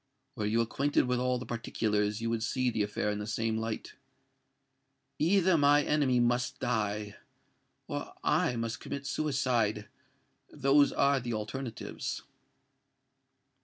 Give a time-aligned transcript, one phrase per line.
[0.35, 3.55] Were you acquainted with all the particulars, you would see the affair in the same
[3.59, 3.93] light.
[5.19, 9.89] Either my enemy must die—or I must commit suicide!
[10.49, 12.23] Those are the alternatives."